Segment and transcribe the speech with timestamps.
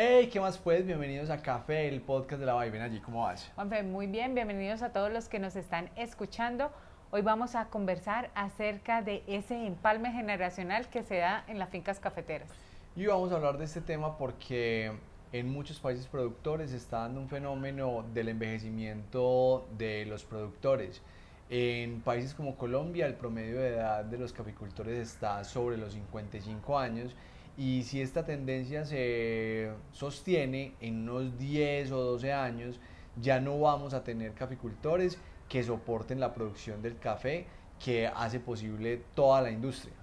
[0.00, 0.86] Hey, ¿qué más pues?
[0.86, 3.50] Bienvenidos a Café, el podcast de la Ven allí, ¿cómo vas?
[3.56, 6.70] Juanfe, muy bien, bienvenidos a todos los que nos están escuchando.
[7.10, 11.98] Hoy vamos a conversar acerca de ese empalme generacional que se da en las fincas
[11.98, 12.48] cafeteras.
[12.94, 14.92] Y vamos a hablar de este tema porque
[15.32, 21.02] en muchos países productores está dando un fenómeno del envejecimiento de los productores.
[21.50, 26.78] En países como Colombia el promedio de edad de los caficultores está sobre los 55
[26.78, 27.16] años
[27.58, 32.80] y si esta tendencia se sostiene en unos 10 o 12 años
[33.20, 35.18] ya no vamos a tener caficultores
[35.48, 37.46] que soporten la producción del café
[37.84, 39.94] que hace posible toda la industria.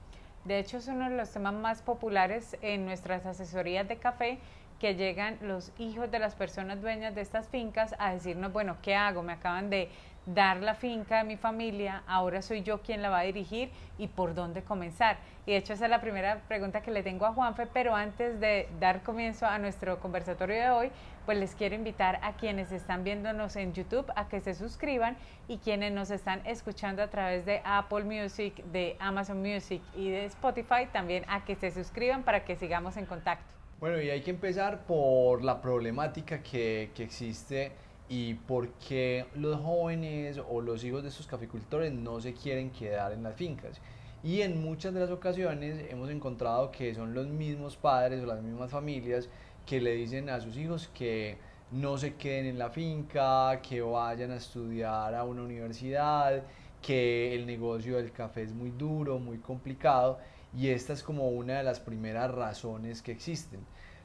[0.43, 4.37] De hecho es uno de los temas más populares en nuestras asesorías de café
[4.79, 8.95] que llegan los hijos de las personas dueñas de estas fincas a decirnos, bueno, ¿qué
[8.95, 9.23] hago?
[9.23, 9.89] Me acaban de
[10.25, 14.07] dar la finca de mi familia, ahora soy yo quien la va a dirigir y
[14.07, 15.17] por dónde comenzar.
[15.45, 18.39] Y de hecho esa es la primera pregunta que le tengo a Juanfe, pero antes
[18.39, 20.91] de dar comienzo a nuestro conversatorio de hoy,
[21.25, 25.57] pues les quiero invitar a quienes están viéndonos en YouTube a que se suscriban y
[25.57, 30.87] quienes nos están escuchando a través de Apple Music, de Amazon Music y de Spotify,
[30.91, 33.53] también a que se suscriban para que sigamos en contacto.
[33.79, 37.73] Bueno, y hay que empezar por la problemática que, que existe
[38.07, 43.11] y por qué los jóvenes o los hijos de estos caficultores no se quieren quedar
[43.13, 43.79] en las fincas.
[44.23, 48.41] Y en muchas de las ocasiones hemos encontrado que son los mismos padres o las
[48.41, 49.29] mismas familias
[49.65, 51.37] que le dicen a sus hijos que
[51.71, 56.43] no se queden en la finca, que vayan a estudiar a una universidad,
[56.81, 60.19] que el negocio del café es muy duro, muy complicado
[60.55, 63.59] y esta es como una de las primeras razones que existen.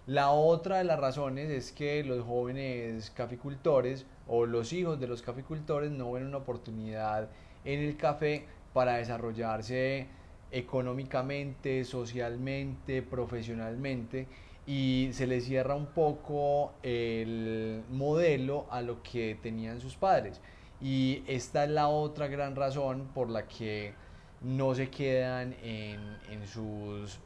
[0.06, 5.22] La otra de las razones es que los jóvenes caficultores o los hijos de los
[5.22, 7.28] caficultores no ven una oportunidad
[7.64, 10.06] en el café para desarrollarse
[10.50, 14.26] económicamente, socialmente, profesionalmente
[14.66, 20.40] y se les cierra un poco el modelo a lo que tenían sus padres.
[20.80, 23.94] Y esta es la otra gran razón por la que
[24.40, 26.00] no se quedan en,
[26.30, 27.20] en sus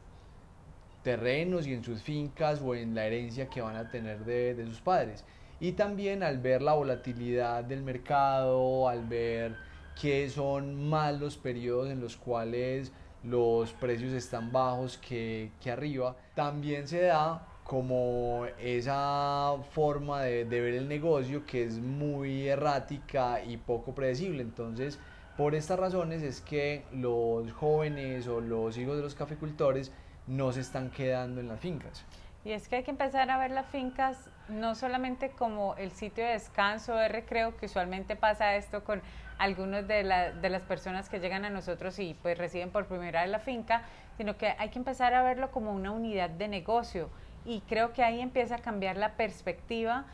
[1.05, 4.65] terrenos y en sus fincas o en la herencia que van a tener de, de
[4.65, 5.23] sus padres.
[5.59, 9.55] Y también al ver la volatilidad del mercado, al ver
[10.01, 12.91] que son más los periodos en los cuales
[13.23, 20.61] los precios están bajos que, que arriba, también se da como esa forma de, de,
[20.61, 24.41] ver el negocio que es muy errática y poco predecible.
[24.41, 24.99] Entonces,
[25.37, 29.91] por estas razones es que los jóvenes o los hijos de los caficultores
[30.27, 32.03] no se están quedando en las fincas.
[32.43, 36.23] Y es que hay que empezar a ver las fincas no solamente como el sitio
[36.23, 39.01] de descanso, de recreo, que usualmente pasa esto con
[39.39, 40.03] algunos de,
[40.39, 43.81] de las personas que llegan a nosotros y pues residen por primera vez la finca,
[44.17, 47.09] sino que hay que empezar a verlo como una unidad de negocio.
[47.45, 50.05] Y creo que ahí empieza a cambiar la perspectiva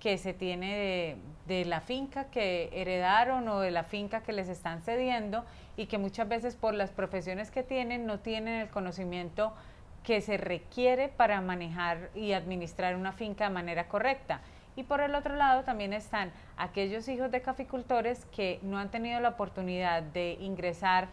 [0.00, 1.16] que se tiene
[1.46, 5.44] de, la finca que heredaron o de la finca que les están cediendo
[5.76, 9.52] y que muchas veces por las profesiones que tienen no tienen el conocimiento
[10.04, 14.40] que se requiere para manejar y administrar una finca de manera correcta.
[14.76, 19.18] Y por el otro lado también están aquellos hijos de caficultores que no han tenido
[19.20, 21.08] la oportunidad de ingresar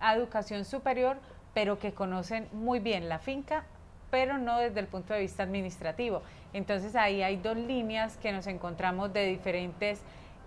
[0.00, 1.16] a educación superior,
[1.52, 3.64] pero que conocen muy bien la finca,
[4.10, 6.22] pero no desde el punto de vista administrativo.
[6.52, 10.02] Entonces ahí hay dos líneas que nos encontramos de diferentes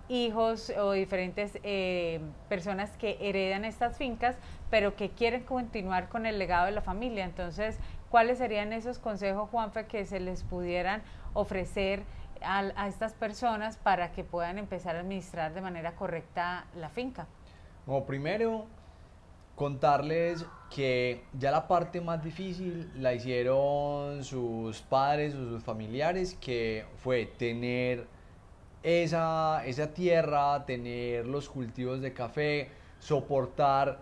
[0.09, 2.19] hijos o diferentes eh,
[2.49, 4.35] personas que heredan estas fincas,
[4.69, 7.23] pero que quieren continuar con el legado de la familia.
[7.23, 7.79] Entonces,
[8.09, 11.01] ¿cuáles serían esos consejos, Juanfe, que se les pudieran
[11.33, 12.03] ofrecer
[12.43, 17.27] a, a estas personas para que puedan empezar a administrar de manera correcta la finca?
[17.85, 18.65] Como primero,
[19.55, 26.85] contarles que ya la parte más difícil la hicieron sus padres o sus familiares, que
[27.03, 28.07] fue tener
[28.81, 33.99] esa, esa tierra, tener los cultivos de café, soportar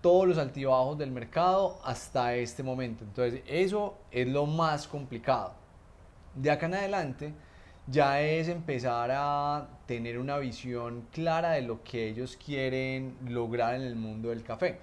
[0.00, 3.02] todos los altibajos del mercado hasta este momento.
[3.04, 5.54] Entonces eso es lo más complicado.
[6.34, 7.34] De acá en adelante
[7.88, 13.82] ya es empezar a tener una visión clara de lo que ellos quieren lograr en
[13.82, 14.78] el mundo del café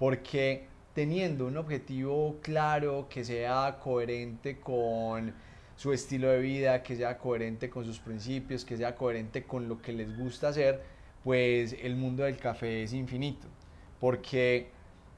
[0.00, 5.32] porque teniendo un objetivo claro que sea coherente con
[5.76, 9.80] su estilo de vida, que sea coherente con sus principios, que sea coherente con lo
[9.80, 10.82] que les gusta hacer,
[11.24, 13.46] pues el mundo del café es infinito,
[13.98, 14.70] porque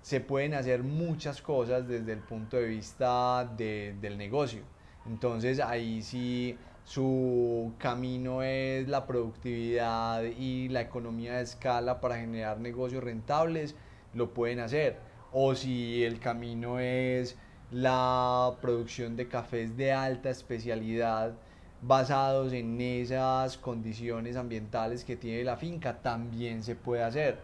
[0.03, 4.63] se pueden hacer muchas cosas desde el punto de vista de, del negocio.
[5.07, 12.59] Entonces ahí sí su camino es la productividad y la economía de escala para generar
[12.59, 13.77] negocios rentables,
[14.15, 15.12] lo pueden hacer.
[15.33, 17.37] O si el camino es
[17.71, 21.33] la producción de cafés de alta especialidad
[21.81, 27.39] basados en esas condiciones ambientales que tiene la finca, también se puede hacer.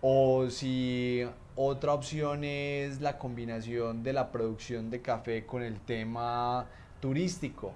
[0.00, 1.22] O si
[1.56, 6.66] otra opción es la combinación de la producción de café con el tema
[7.00, 7.72] turístico.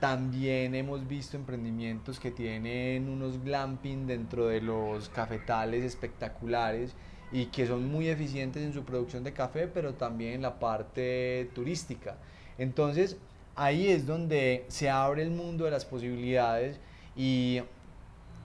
[0.00, 6.94] También hemos visto emprendimientos que tienen unos glamping dentro de los cafetales espectaculares
[7.34, 11.50] y que son muy eficientes en su producción de café, pero también en la parte
[11.52, 12.16] turística.
[12.58, 13.16] Entonces,
[13.56, 16.78] ahí es donde se abre el mundo de las posibilidades
[17.16, 17.60] y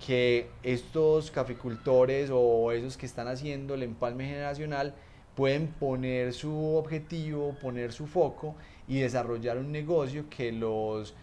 [0.03, 4.95] que estos caficultores o esos que están haciendo el empalme generacional
[5.36, 8.56] pueden poner su objetivo, poner su foco
[8.88, 11.13] y desarrollar un negocio que los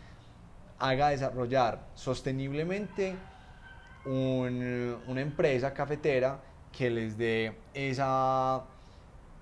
[0.78, 3.16] haga desarrollar sosteniblemente
[4.04, 6.38] una empresa cafetera
[6.76, 8.64] que les dé esa,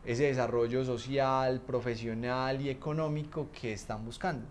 [0.05, 4.47] ese desarrollo social, profesional y económico que están buscando.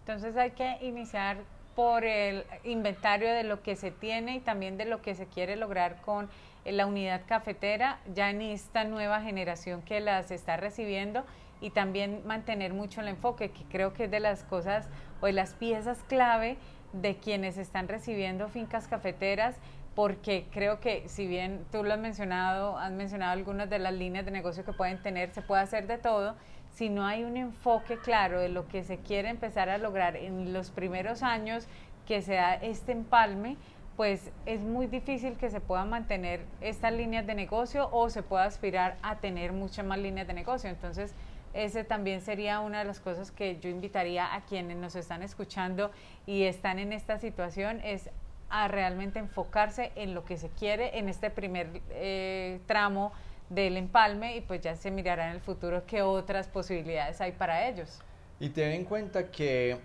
[0.00, 1.38] Entonces hay que iniciar
[1.74, 5.56] por el inventario de lo que se tiene y también de lo que se quiere
[5.56, 6.28] lograr con
[6.64, 11.24] la unidad cafetera, ya en esta nueva generación que las está recibiendo
[11.60, 14.88] y también mantener mucho el enfoque, que creo que es de las cosas
[15.20, 16.56] o de las piezas clave
[16.92, 19.56] de quienes están recibiendo fincas cafeteras,
[19.94, 24.24] porque creo que si bien tú lo has mencionado, has mencionado algunas de las líneas
[24.24, 26.34] de negocio que pueden tener, se puede hacer de todo,
[26.72, 30.52] si no hay un enfoque claro de lo que se quiere empezar a lograr en
[30.52, 31.68] los primeros años
[32.06, 33.56] que se da este empalme,
[33.96, 38.44] pues es muy difícil que se puedan mantener estas líneas de negocio o se pueda
[38.44, 40.68] aspirar a tener muchas más líneas de negocio.
[40.68, 41.14] Entonces,
[41.52, 45.92] ese también sería una de las cosas que yo invitaría a quienes nos están escuchando
[46.26, 48.10] y están en esta situación, es
[48.50, 53.12] a realmente enfocarse en lo que se quiere en este primer eh, tramo
[53.50, 57.68] del empalme y pues ya se mirará en el futuro qué otras posibilidades hay para
[57.68, 58.00] ellos.
[58.40, 59.78] Y ten en cuenta que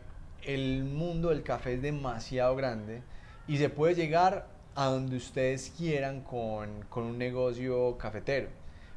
[0.44, 3.02] el mundo del café es demasiado grande
[3.48, 8.48] y se puede llegar a donde ustedes quieran con, con un negocio cafetero,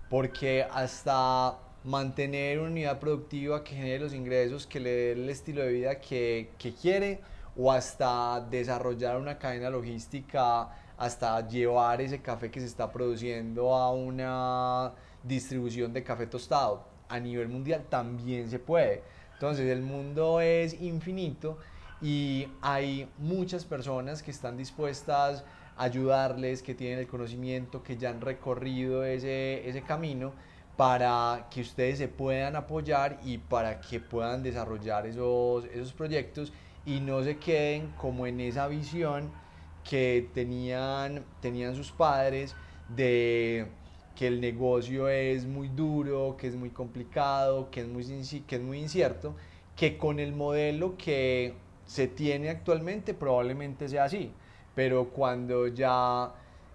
[0.09, 5.63] porque hasta mantener una unidad productiva que genere los ingresos, que le dé el estilo
[5.63, 7.21] de vida que, que quiere,
[7.57, 13.93] o hasta desarrollar una cadena logística hasta llevar ese café que se está produciendo a
[13.93, 19.03] una distribución de café tostado a nivel mundial también se puede.
[19.35, 21.59] Entonces el mundo es infinito
[22.01, 25.45] y hay muchas personas que están dispuestas
[25.77, 30.33] a ayudarles, que tienen el conocimiento, que ya han recorrido ese, ese camino
[30.77, 36.51] para que ustedes se puedan apoyar y para que puedan desarrollar esos, esos proyectos
[36.85, 39.31] y no se queden como en esa visión
[39.89, 42.55] que tenían, tenían sus padres
[42.89, 43.67] de
[44.17, 48.05] que el negocio es muy duro, que es muy complicado, que es muy,
[48.47, 49.35] que es muy incierto,
[49.77, 51.55] que con el modelo que
[51.87, 54.31] se tiene actualmente probablemente sea así,
[54.75, 56.33] pero cuando ya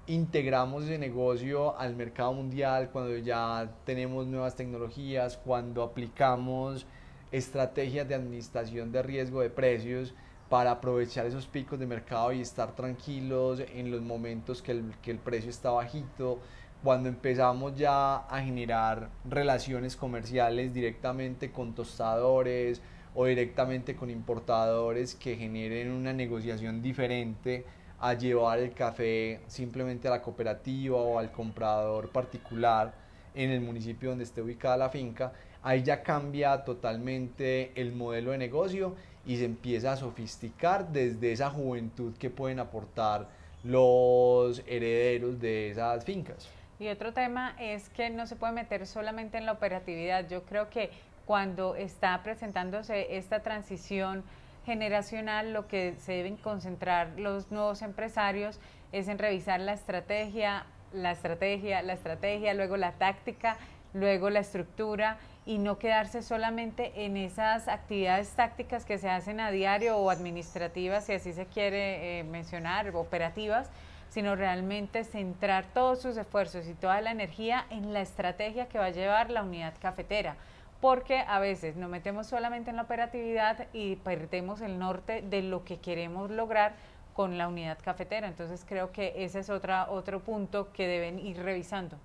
[0.08, 6.86] integramos ese negocio al mercado mundial, cuando ya tenemos nuevas tecnologías, cuando aplicamos
[7.32, 10.14] estrategias de administración de riesgo de precios,
[10.50, 15.12] para aprovechar esos picos de mercado y estar tranquilos en los momentos que el, que
[15.12, 16.40] el precio está bajito,
[16.84, 22.82] cuando empezamos ya a generar relaciones comerciales directamente con tostadores
[23.16, 27.66] o directamente con importadores que generen una negociación diferente
[28.00, 32.94] a llevar el café simplemente a la cooperativa o al comprador particular
[33.34, 35.34] en el municipio donde esté ubicada la finca,
[35.68, 38.96] ahí ya cambia totalmente el modelo de negocio
[39.26, 43.28] y se empieza a sofisticar desde esa juventud que pueden aportar
[43.66, 46.48] los herederos de esas fincas.
[46.80, 50.30] Y otro tema es que no se puede meter solamente en la operatividad.
[50.30, 50.90] Yo creo que
[51.26, 54.24] cuando está presentándose esta transición
[54.66, 58.58] generacional, lo que se deben concentrar los nuevos empresarios
[58.94, 63.58] es en revisar la estrategia, la estrategia, la estrategia, luego la táctica,
[63.94, 65.18] luego la estructura
[65.48, 71.06] y no quedarse solamente en esas actividades tácticas que se hacen a diario o administrativas,
[71.06, 73.70] si así se quiere eh, mencionar, operativas,
[74.10, 78.86] sino realmente centrar todos sus esfuerzos y toda la energía en la estrategia que va
[78.86, 80.36] a llevar la unidad cafetera.
[80.82, 85.64] Porque a veces nos metemos solamente en la operatividad y perdemos el norte de lo
[85.64, 86.74] que queremos lograr
[87.14, 88.28] con la unidad cafetera.
[88.28, 91.98] Entonces creo que ese es otra, otro punto que deben ir revisando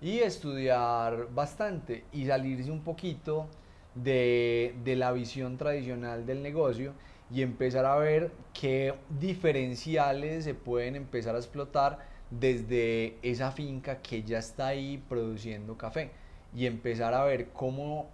[0.00, 3.48] y estudiar bastante y salirse un poquito
[3.94, 6.92] de, de, la visión tradicional del negocio
[7.30, 11.98] y empezar a ver qué diferenciales se pueden empezar a explotar
[12.30, 16.10] desde esa finca que ya está ahí produciendo café
[16.54, 18.08] y empezar a ver cómo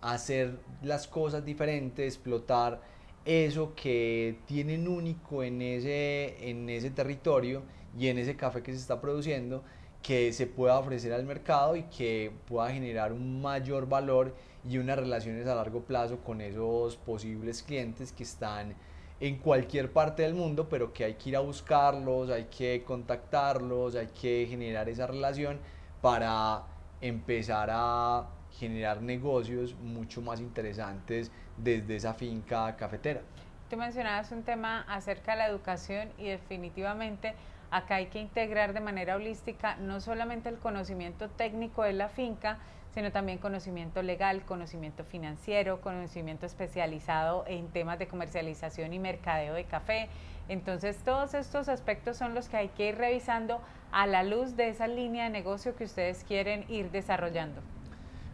[0.00, 2.80] hacer las cosas diferentes, explotar
[3.24, 7.62] eso que tienen único en ese, en ese territorio
[7.98, 9.62] y en ese café que se está produciendo,
[10.02, 14.34] que se pueda ofrecer al mercado y que pueda generar un mayor valor
[14.68, 18.74] y unas relaciones a largo plazo con esos posibles clientes que están
[19.20, 23.94] en cualquier parte del mundo, pero que hay que ir a buscarlos, hay que contactarlos,
[23.94, 25.58] hay que generar esa relación
[26.00, 26.62] para
[27.02, 28.26] empezar a
[28.58, 33.20] generar negocios mucho más interesantes desde esa finca cafetera.
[33.68, 37.34] Tú mencionabas un tema acerca de la educación y definitivamente
[37.70, 42.58] acá hay que integrar de manera holística no solamente el conocimiento técnico de la finca,
[42.94, 49.64] sino también conocimiento legal, conocimiento financiero, conocimiento especializado en temas de comercialización y mercadeo de
[49.64, 50.08] café.
[50.48, 53.60] Entonces todos estos aspectos son los que hay que ir revisando
[53.92, 57.60] a la luz de esa línea de negocio que ustedes quieren ir desarrollando.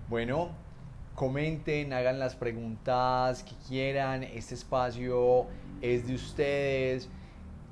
[0.08, 0.50] Bueno,
[1.14, 4.22] comenten, hagan las preguntas que quieran.
[4.22, 5.46] Este espacio
[5.82, 7.10] es de ustedes.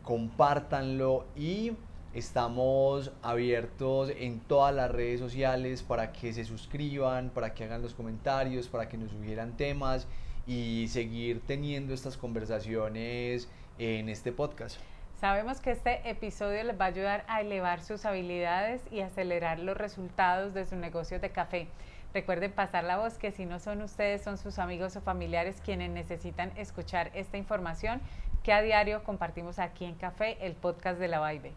[0.04, 1.72] Compártanlo y
[2.12, 7.94] estamos abiertos en todas las redes sociales para que se suscriban, para que hagan los
[7.94, 10.06] comentarios, para que nos sugieran temas
[10.46, 14.78] y seguir teniendo estas conversaciones en este podcast.
[15.20, 19.76] Sabemos que este episodio les va a ayudar a elevar sus habilidades y acelerar los
[19.76, 21.66] resultados de su negocio de café.
[22.12, 25.90] Recuerden pasar la voz que si no son ustedes, son sus amigos o familiares quienes
[25.90, 28.00] necesitan escuchar esta información
[28.44, 31.52] que a diario compartimos aquí en Café, el podcast de la Vibe.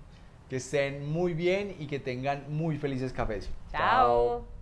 [0.50, 3.50] Que estén muy bien y que tengan muy felices cafés.
[3.72, 4.57] Chao.